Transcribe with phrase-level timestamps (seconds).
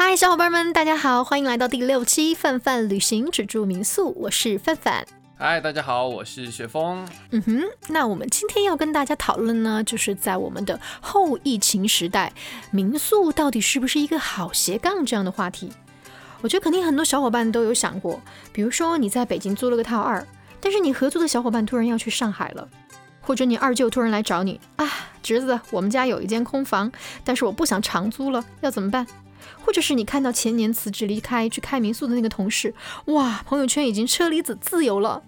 [0.00, 5.04] 嗨，小伙伴们，大家好，欢迎来到第六期范范旅行只住民宿，我是范范。
[5.36, 7.04] 嗨，大家好，我是雪峰。
[7.32, 12.32] 嗯哼，那我们今天要跟大家讨论呢，就是在我们的后疫情时代，
[12.70, 15.72] 民宿到底是不是一个好斜杠这样的话题？
[16.42, 18.20] 我觉得肯定很多小伙伴都有想过，
[18.52, 20.24] 比如说你在北京租了个套二，
[20.60, 22.68] 但是你合租的小伙伴突然要去上海了，
[23.20, 24.88] 或者你二舅突然来找你啊，
[25.24, 26.92] 侄子，我们家有一间空房，
[27.24, 29.04] 但是我不想长租了，要怎么办？
[29.64, 32.74] 或者是你看到前年辞职离开去开民宿的那个同事，
[33.06, 35.22] 哇，朋友圈已经车厘子自由了，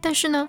[0.00, 0.48] 但是呢，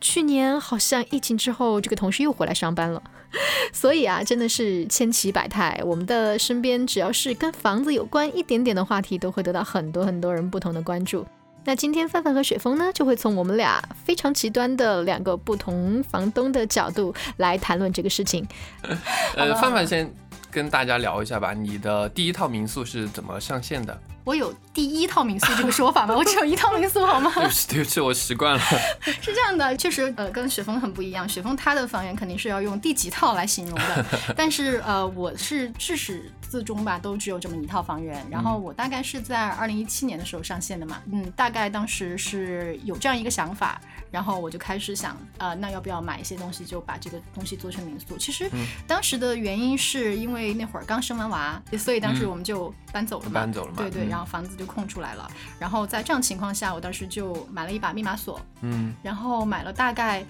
[0.00, 3.02] 去年好像疫情之后，这个同事又回来上班了，
[3.72, 5.80] 所以啊，真的是千奇百态。
[5.84, 11.26] 我们的身边只要是跟房子有关一点点的话题，都会得到很多很多人不同的关注。
[11.66, 18.48] 那今天范范和雪峰呢，就会从我们俩非常极端的两个不同房东的角度来谈论这个事情。
[19.36, 20.10] 呃，范范先。
[20.50, 23.98] 跟大家聊一下吧，你的第一套民宿是怎么上线的？
[24.24, 26.14] 我有第一套民宿这个说法吗？
[26.16, 27.30] 我只有一套民宿好吗？
[27.34, 28.60] 对不起，对不起，我习惯了。
[29.20, 31.28] 是这样的，确实，呃，跟雪峰很不一样。
[31.28, 38.24] 雪峰他的房源肯定是要用第几套来形容的， 但是呃，我是至始至终吧，都只有这么一套房源。
[38.30, 43.80] 然后我大概是在二零一七年的时候上线的嘛，嗯，大概当时是有这样一个想法。
[44.10, 48.16] 然后我就开始想，呃，那要不要买一些东西，就把这个东西做成民宿？
[48.18, 48.50] 其实
[48.84, 53.32] 当时的原因是因为那会儿刚生完娃，所以当时我们就搬走了嘛。
[53.34, 53.76] 搬走了嘛？
[53.78, 55.30] 对对，然后房子就空出来了。
[55.58, 60.24] 然后在这样情况下，我当时就买了一把密码锁，嗯，然后买了大概。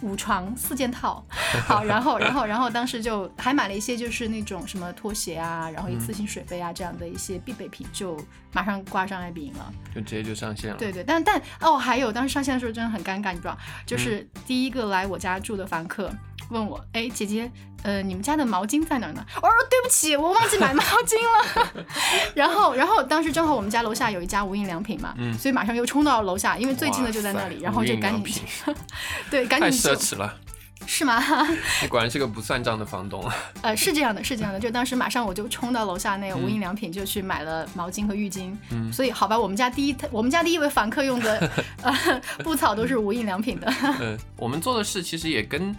[0.00, 1.26] 五床四件套，
[1.66, 8.16] 好，然后，然后，然后当时就还买了一些，就是那种什么拖鞋啊，然后一次性水杯啊这样的一些必备品，就
[8.52, 10.76] 马上挂上爱彼迎了，就直接就上线了。
[10.76, 16.08] 对对，但但哦，还有当时上线的时候真的很尴尬，你知道，就是第一个来我家住的房客。
[16.50, 17.50] 问我，哎，姐姐，
[17.82, 19.24] 呃，你们家的毛巾在哪儿呢？
[19.36, 21.84] 我说对不起，我忘记买毛巾了。
[22.34, 28.42] 然后，然后当时正好我们家楼下有一家无印良品嘛，所以马上又冲到楼下，因为最近的就在那里，然后就赶紧去。
[29.30, 29.70] 对，赶紧。
[29.70, 30.34] 太奢侈了。
[30.86, 31.22] 是吗？
[31.82, 33.22] 你果然是个不算账的房东。
[33.60, 38.56] 呃，是这样的，是这样的，就当时马上我就冲到楼下那个无印良品，就去买了毛巾和浴巾。
[38.70, 38.90] 嗯。
[38.90, 41.50] 所以好吧，我们家第一，我们家第一位房客用的
[41.82, 41.92] 呃
[42.42, 43.70] 布草都是无印良品的。
[44.00, 45.76] 嗯，我们做的事其实也跟。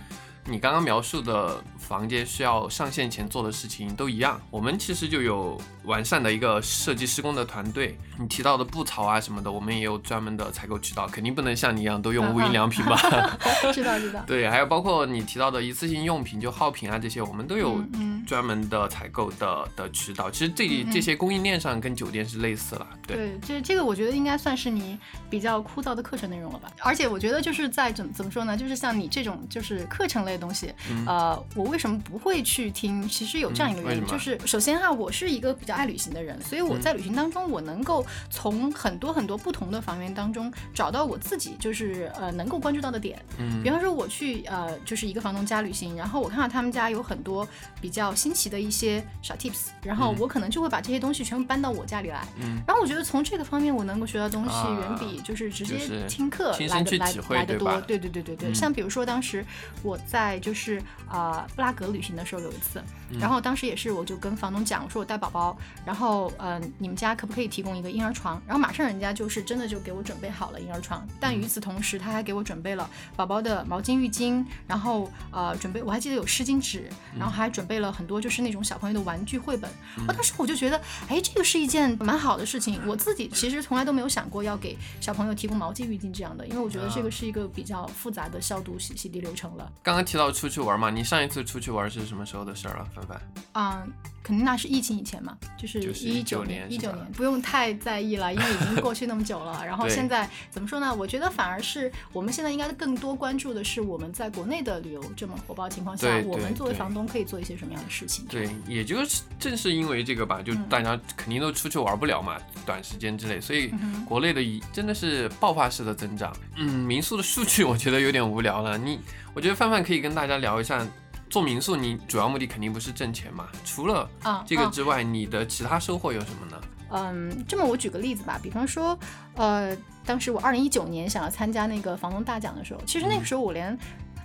[0.50, 7.96] 你刚刚描述的房间需要上线前做的事情都一样，我们其实就有完善的一个设计施工的团队。
[8.18, 12.98] 你提到的布草啊什么的，我们也有专门的采购渠道，肯定不能像你一样都用无印良品吧？
[13.72, 14.24] 知道知道。
[14.26, 17.80] 对，还有包括你提到的一次性用品，就耗品啊这些，我们都有
[18.26, 20.32] 专门的采购的的渠道。
[20.32, 22.88] 其实这这些供应链上跟酒店是类似了。
[23.08, 24.98] 对，这这个我觉得应该算是你
[25.30, 26.72] 比较枯燥的课程内容了吧？
[26.82, 28.58] 而且我觉得就是在怎怎么说呢？
[28.58, 30.39] 就是像你这种就是课程类。
[30.40, 30.74] 东西，
[31.06, 33.08] 呃，我为什么不会去听？
[33.08, 43.20] 其实有这样一个原因，就是首先哈，我是一个比较爱旅行的人，所以我在旅行当中，我能够从很多很多不同的房源当中找到我自己就是呃能够关注到的点。
[43.38, 47.48] 嗯，比方说我去呃就是一个房东家旅行，然后我看到他们家有很多
[47.82, 52.28] 比较新奇的一些小 tips，然后我可能就会把这些东西全部搬到我家里来。
[52.38, 57.82] 嗯，然后我觉得从这个方面我能够学到东西远比就是直接听课来的来来的多。
[57.82, 59.44] 对对对对对，像比如说当时
[59.82, 60.29] 我在。
[60.30, 62.84] 在就是啊，布拉格旅行的时候有一次，
[63.20, 68.40] 然后当时也是，我就跟房东讲，我说我带宝宝，然后嗯，你们家可不可以提供一个婴儿床？
[68.46, 79.70] 然后马上人家就是真的就给我准备好了婴儿床，但与此同时，他还给我准备了宝宝的毛巾、浴巾，然后呃，准备我还记得有湿巾纸，然后还准备了很多就是那种小朋友的玩具绘本。
[80.08, 82.80] 我当时我就觉得，哎，这个是一件蛮好的事情。
[82.86, 89.72] 我自己其实从来都没有想过要给小朋友提供毛巾、浴巾这样的，因为我觉得这个是一个比较复杂的消毒洗洗涤流程了。
[89.82, 90.20] 刚刚提。
[90.20, 90.90] 到出去玩嘛？
[90.90, 93.22] 你上一次出去玩是什么时候的事儿了，凡凡？
[93.54, 99.66] 嗯，肯定那是疫情以前嘛，就是一九年，一九年，不用太在意了，因为已经过去那么久了。
[99.66, 100.94] 然后现在怎么说呢？
[100.94, 108.26] 我觉得反而是我们现在应该更多关注的是我们在国内的旅游这么火爆情况下，我们作为房东可以做一些什么样的事情？
[108.26, 112.36] 对，也就是正是因为这个吧，就大家肯定都出去玩不了嘛，
[112.66, 113.72] 短时间之内，所以
[114.06, 116.36] 国内的真的是爆发式的增长。
[116.58, 119.00] 嗯，民宿的数据我觉得有点无聊了，你。
[119.34, 120.86] 我觉得范范可以跟大家聊一下，
[121.30, 123.48] 做民宿你主要目的肯定不是挣钱嘛？
[123.64, 124.10] 除了
[124.46, 126.62] 这个之外，你的其他收获有什么呢？
[126.92, 128.98] 嗯，这么我举个例子吧，比方说，
[129.36, 133.78] 呃，当时我二零一九年想要参加那个房东大奖的时候，其实那个时候我连。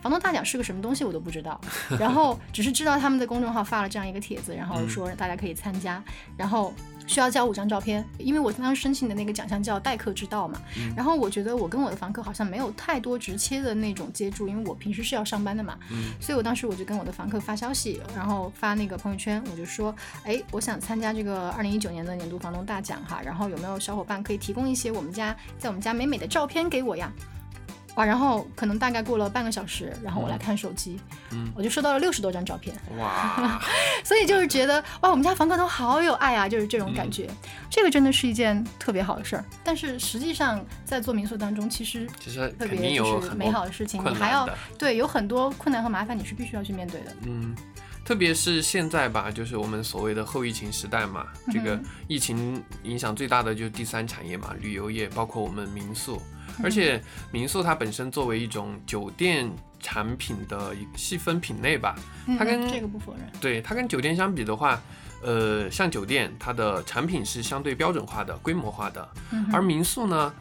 [0.04, 1.58] 房东大奖是个什么东西我都不知道，
[1.98, 6.02] 然后只是知道他们的公众号发了这样一个帖子，然后说大家可以参加，
[6.36, 6.74] 然后。
[7.06, 10.58] 需要交五张照片，因为我当时申请的那个奖项叫待客之道嘛。
[10.96, 15.78] 然后我觉得我跟我的房客好像没有太多直接的那种接触，因为我平时是要上班的嘛。
[16.18, 27.12] 所以我当时我就跟我的房客发消息，然后发那个朋友圈，我就说，哎，我想参加这个二零一九年的年度房东大奖哈，然后有没有小伙伴可以提供一些我们家在我们家美美的照片给我呀？
[27.96, 30.98] 哇，然后可能大概过了半个小时，然后我来看手机，
[31.30, 33.60] 嗯，我就收到了六十多张照片，哇，
[34.02, 37.28] 所以就是觉得哇，我们家房客都好有爱啊，就是这种感觉，
[37.70, 39.44] 这个真的是一件特别好的事儿。
[39.62, 47.12] 但是实际上在做民宿当中，其实其实特别就是美好的事情，你还要对有很多困难和麻烦，你是必须要去面对的。
[47.22, 47.54] 嗯，
[48.04, 56.20] 特别是现在吧，就是我们所谓的后疫情时代嘛，这个疫情影响最大的就是第三产业嘛，旅游业，包括我们民宿。
[56.62, 57.02] 而且
[57.32, 61.96] 民宿它本身作为一种酒店产品的细分品类吧，
[62.38, 64.80] 它跟这个不否认，对它跟酒店相比的话，
[65.22, 69.08] 呃，像酒店它的产品是相对标准化的、规模化的，
[69.52, 70.32] 而民宿呢，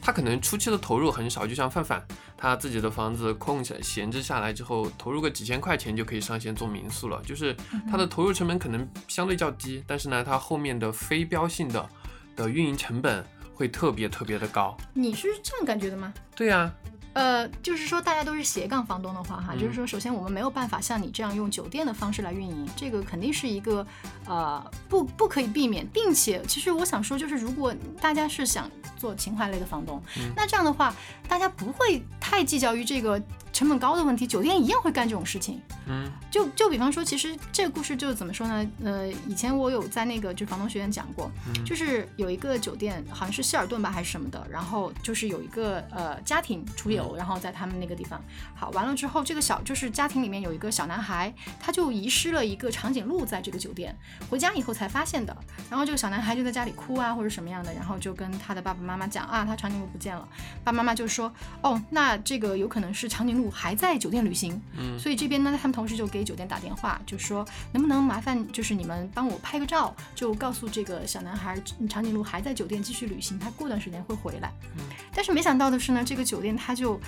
[0.00, 2.04] 它可能初期的投入很少，就像范范
[2.36, 7.54] 他自己的房子空下闲置下来之后，投入个几千块钱就可以上线做民宿了，就是
[7.90, 11.88] 他的投入成本可能相对较低，但是呢，他后面的非标性的
[12.34, 13.24] 的运营成本。
[13.52, 16.10] 会特别特别的高，你是这样感觉的吗？
[16.34, 16.72] 对呀，
[17.12, 23.86] 呃，就是说大家都是斜杠房东的话，哈，就是说首先我们没有办法像你这样用酒店的方式来运营，这个肯定是一个
[24.24, 28.66] 呃不不可以避免，并且其实我想说，就是如果大家是想
[29.00, 30.00] 做情怀类的房东，
[30.36, 30.94] 那这样的话，
[31.26, 33.20] 大家不会太计较于这个。
[33.52, 35.60] 成本高的问题，酒店一样会干这种事情。
[35.86, 38.70] 嗯，就就比方说，其实这个故事就是怎么说呢？
[38.84, 41.30] 呃，以前我有在那个就房东学院讲过，
[41.64, 48.22] 就是有一个酒店，好像是希尔顿吧还是什么的，然后就是有一个呃家庭出游，然后在他们那个地方，
[48.54, 53.96] 好完了之后，这个小就是家庭里面有一个小男孩，他就遗失了一个长颈鹿在这个酒店，
[54.28, 55.36] 回家以后才发现的。
[55.68, 60.28] 然后这个小男孩就在家里哭啊或者什么样的，然后就跟他的爸爸妈妈讲啊，他长颈鹿不见了。
[60.62, 61.32] 爸爸妈妈就说，
[61.62, 63.50] 哦，那这个有可能是长颈鹿。
[63.60, 74.52] 还在酒店旅行，嗯，所以这边呢，他们同事就给酒店打电话，就说能不能麻烦，就是你们帮我拍个照，就告诉这个小男孩长颈鹿还在酒店继续旅行，他过段时间会回来。
[74.76, 77.00] 嗯，但是没想到的是呢，这个酒店他就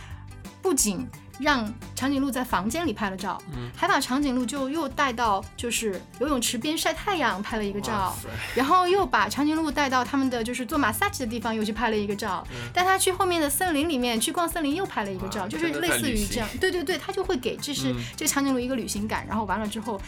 [0.63, 1.07] 不仅
[1.41, 8.17] 让长颈鹿在房间里拍了照，嗯，还把长颈鹿就又带到就是游泳池边晒太阳拍了一个照，
[8.55, 20.01] 然后又把长颈鹿带到他们的就是做马萨奇的地方又去拍了一个照，带他去后面的森林里面去逛森林又拍了一个照，就是类似于这样，对对对，他就会给这是这个长颈鹿一个旅行感，然后完了之后。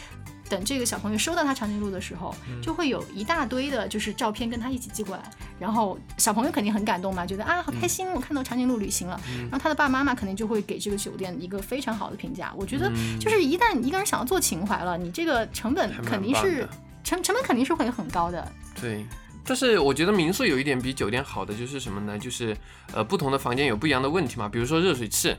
[0.49, 5.23] 等这个小朋友收到他长颈鹿的时候，就会有一大堆的，就是照片跟他一起寄过来。
[5.59, 9.19] 然后小朋友肯定很感动嘛，觉得啊好开心，我看到长颈鹿旅行了。
[9.49, 12.53] 然后他的爸爸妈妈肯定就会给这个酒店一个非常好的评价。
[12.55, 16.67] 我觉得就是一旦一个人想要做情怀了，你这个成本肯定是
[17.03, 18.51] 成成本肯定是会很高的。
[18.79, 19.05] 对，
[19.43, 22.19] 但是我觉得民宿有一点比酒店好的就是什么呢？
[22.19, 22.55] 就是
[22.93, 25.35] 呃不同的房间有不一样的问题嘛，比如说热水器。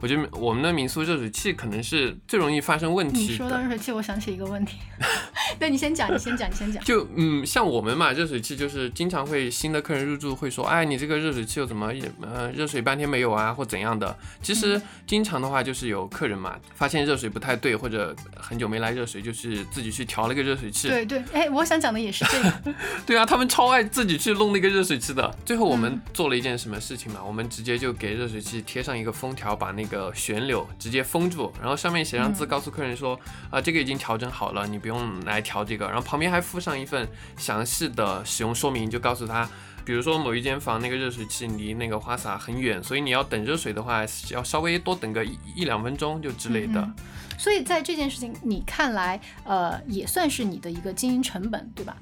[0.00, 3.20] 我觉得我们的民宿热水器可能是最容易发生问题。
[3.20, 4.78] 你说到热水器，我想起一个问题。
[5.60, 6.82] 那，你先讲，你先讲，你先讲。
[6.84, 11.92] 就嗯，像我们嘛，热水器就是经常会新的客人入住会说，哎，你这个热水器又怎么
[12.22, 14.16] 呃热水半天没有啊，或怎样的？
[14.42, 20.88] 其实经常的话就是有客人嘛，发现热水不太对，或者很久没来热水，就是自己去调了个热水器。
[20.88, 22.74] 对对，哎，我想讲的也是这个。
[23.04, 25.34] 对啊，他们超爱自己去弄那个热水器的。
[25.44, 27.20] 最后我们做了一件什么事情嘛？
[27.24, 33.18] 我们直接就给热水器贴上一个封条，把那个旋钮直接封住，然后上面写上字，告诉客人说，
[33.50, 35.86] 啊，这个已经调整好了，你不用来调这个。
[35.86, 37.06] 然后旁边还附上一份
[37.36, 39.48] 详细的使用说明，就告诉他，
[39.84, 46.88] 比如说某一间房那个热水器离那个花洒很远，所以你要等热水的话，要稍微多等个一一两分钟就之类的。
[47.36, 51.96] 所以在这件事情你看来，呃，也算是你的一个经营成本，对吧？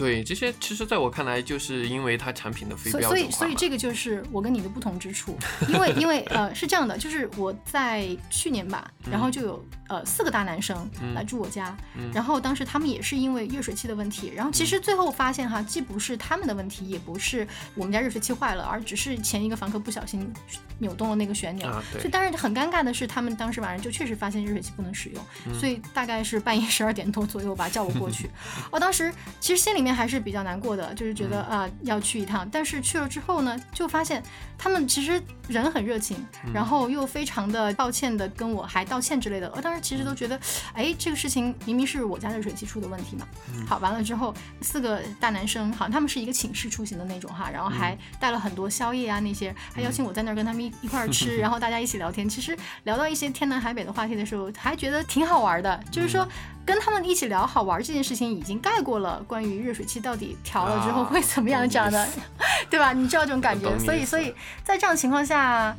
[0.00, 5.36] 对这些，其实在我看来，就是因为它产品的非标准所以，所以这个就是我跟你的不同之处。
[5.68, 11.76] 因为，因为呃，是这样的，就是我在去年吧，然后就有呃四个大男生来住我家，
[12.14, 20.32] 然后当时他们也是因为热水器的问题，然后其实最后发现哈，既不是他们的问题，也不是我们家热水器坏了，而只是前一个房客不小心
[20.78, 21.70] 扭动了那个旋钮。
[21.92, 25.22] 所以，当然很尴尬的是，他们当时晚上就确实发现热水器不能使用，
[25.58, 28.30] 所以大概是半夜十二点多左右吧，叫我过去。
[28.72, 29.89] 我当时其实心里面。
[29.90, 32.48] 面还是比较难过的，就是觉得啊、要去一趟。
[32.50, 34.22] 但是去了之后呢，就发现
[34.56, 39.52] 他们其实人很热情，然后又非常的抱歉的跟我还道歉之类的。
[39.56, 40.38] 我当时其实都觉得，
[40.72, 43.26] 哎，这个事情明明是我家热水器出的问题嘛。
[43.66, 44.32] 好，完了之后
[44.62, 52.28] 四个大男生，好像他们是一个寝室出行的那种哈，然后还带了很多宵夜啊那些，还邀请我在那儿跟他们一一块儿吃， 然后大家一起聊天。
[52.28, 56.26] 其实聊到一些天南海北的话题的时候，还觉得挺好玩的，就是说。
[56.70, 62.08] 跟他们一起聊好玩这件事情，已经盖过了关于热水器到底调了之后啊会怎么样这样的，
[62.70, 62.92] 对吧？
[62.92, 65.76] 你知道这种感觉，所以所以在这样情况下，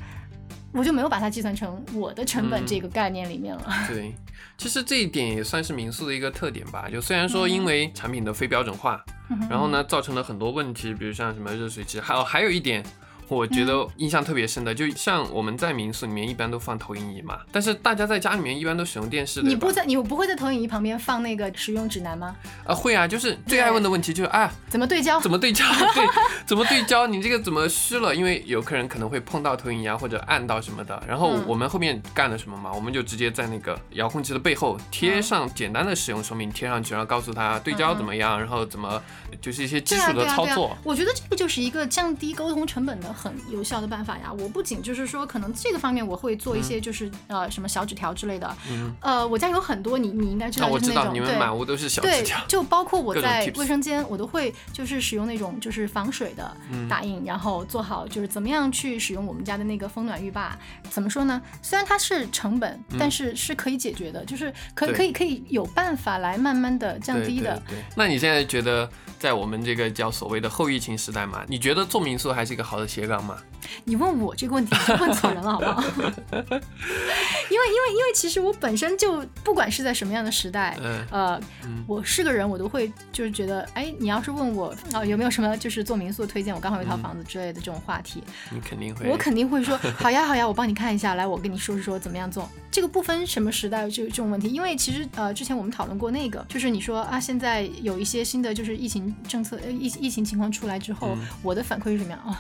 [0.74, 3.64] 我就没有把它计算成我的成本嗯这个概念里面了。
[3.88, 4.14] 对，
[4.58, 6.90] 其实这一点也算是民宿的一个特点吧。
[6.92, 9.02] 就虽然说因为产品的非标准化，
[9.50, 12.84] 然后呢造成了很多问题，比如像什么热水器，还有还有一点。
[13.32, 22.36] 我觉得印象特别深的，就像我们在民宿里面一般都放投影仪嘛，但是大家在家里面一般都使用电视，你不在，你不会在投影仪旁边放那个使用指南吗？
[22.66, 25.18] 啊会啊，就是最爱问的问题就是啊怎么对焦？
[25.22, 25.64] 怎么对焦？
[25.96, 26.06] 对，
[26.46, 27.08] 怎么对焦？
[27.08, 28.14] 你这个怎么虚了？
[28.14, 31.02] 因为有客人可能会碰到投影仪啊，或者按到什么的。
[31.08, 32.70] 然后嗯我们后面干了什么嘛？
[32.74, 39.02] 我们就直接在那个遥控器的背后贴上简单的使用说明，贴上去，然后告诉他对焦怎么样，然后怎么
[39.40, 40.76] 就是一些基础的操作。。
[40.84, 44.34] 我觉得这个就是一个降低沟通成本的很有效的办法呀。
[44.34, 48.58] 我不仅就是说，可能这个方面我会做一些就是、呃什么小纸条之类的。
[48.70, 51.38] 嗯，呃，我家有很多，你你应该知那道，就是那种对。
[51.38, 52.44] 满屋都是小纸对条，。
[52.48, 60.58] 就包括我在卫生间，我都会就是使用那种就是防水的嗯打印，然后做好就是怎么样去使用我们家的那个风暖浴霸。
[60.90, 61.42] 怎么说呢？
[61.62, 67.62] 虽然它是成本，但是是可以解决的，就是可可以可以有办法来慢慢的降低的。
[67.68, 68.90] 对对，那你现在觉得，
[69.22, 73.38] 在我们这个叫所谓的后疫情时代嘛，你觉得做民宿还是一个好的斜杠吗？
[73.86, 75.84] 你问我这个问题，问错人了，好不好？
[76.34, 89.08] 因为因为因为其实我本身就不管是在什么样的时代，嗯呃，嗯我是个人，我都会就是觉得，哎，你要是问我啊、有没有什么就是做民宿推荐，我刚好有一套房子之类的这种话题，你肯定会。
[89.08, 92.50] 我肯定会说好呀好呀，我帮你看一下，来我跟你说说怎么样做。
[92.72, 102.20] 这个不分什么时代这这种问题，因为其实呃之前我们讨论过那个，就是你说啊现在有一些新的就是疫情政策呃疫疫情情况出来之后，嗯我的反馈是什么样？
[102.26, 102.36] 哦，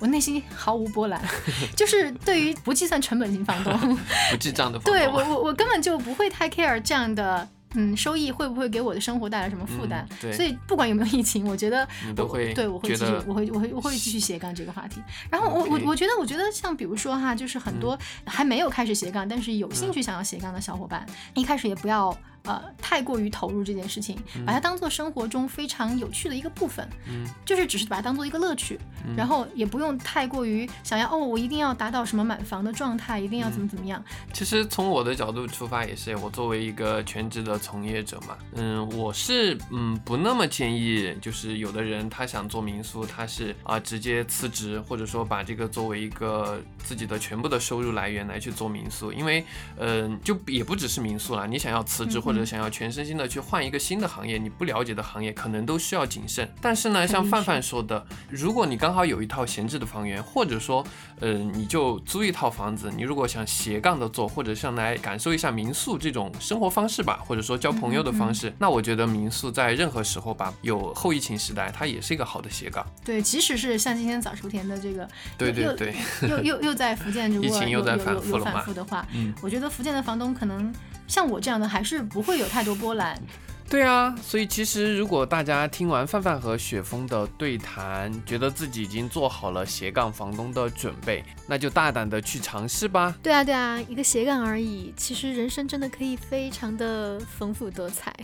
[0.00, 1.22] 我内心毫无波澜，
[1.76, 3.96] 就是对于不计算成本型房东，
[4.30, 7.48] 不记账的房东 对我我我根本就不会太 care 这样的。
[7.76, 10.02] 嗯，收益会不会给我的生活带来什么负担？
[10.10, 15.02] 嗯对所以不管有没有疫情，我觉得我你都会对我会继续，我会我会我会继续斜杠这个话题。
[15.30, 22.16] 然后我我我觉得我觉得像比如说哈，就是很多还没有开始斜杠，但是有嗯兴趣想要斜杠的小伙伴，一开始也不要
[22.46, 27.26] 呃太过于投入这件事情，把它当做生活中非常有趣的一个部分，嗯。
[27.44, 28.78] 就是只是把它当做一个乐趣，
[29.16, 34.02] 然后也不用太过于想要哦，我一定要达到什么满房的状态，一定要怎么怎么样。
[34.32, 49.44] 其实从我的角度出发，也是我作为一个全职的从业者嘛，嗯，我是嗯不那么建议，就是有的人他想做民宿，他是啊、直接辞职，或者说把这个作为一个自己的全部的收入来源来去做民宿，因为
[49.78, 56.48] 嗯、就也不只是民宿了，你想要辞职嗯或者想要全身心的去换一个新的行业，你不了解的行业可能都需要谨慎。
[56.60, 60.84] 但是呢，像范范说的，如果你刚好有一套闲置的房源，或者说
[61.20, 72.84] 呃你就租一套房子，你如果想斜杠的做，或者想来感受一下民宿这种生活方式吧，或者说交朋友的方式，那我觉得民宿在任何时候吧，有后疫情时代，它也是一个好的斜杠。
[73.04, 75.94] 对，即使是像今天早熟田的这个，对对对，
[76.28, 80.72] 又又又在福建，如 疫情又在反有有有复了嘛反复的话，嗯我觉得福建的房东可能
[81.06, 83.20] 像我这样的，还是不会有太多波澜。
[83.68, 93.12] 对啊，所以其实如果大家听完范范和雪峰的对谈，觉得自己已经做好了斜杠房东的准备，那就大胆的去尝试吧。
[93.20, 98.14] 对啊，对啊，一个斜杠而已，其实人生真的可以非常的丰富多彩，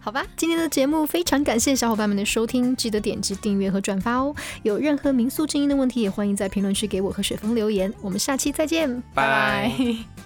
[0.00, 0.26] 好吧？
[0.36, 4.34] 今天的节目非常感谢小伙伴们的收听，记得点击订阅和转发哦。
[4.64, 7.94] 有任何民宿经营的问题，也欢迎在评论区给我和雪峰留言。
[8.00, 10.17] 我们下期再见，拜拜